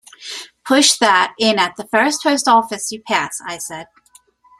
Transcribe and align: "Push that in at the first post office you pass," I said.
"Push 0.65 0.97
that 0.97 1.35
in 1.37 1.59
at 1.59 1.75
the 1.75 1.85
first 1.89 2.23
post 2.23 2.47
office 2.47 2.91
you 2.91 2.99
pass," 3.03 3.39
I 3.45 3.59
said. 3.59 3.85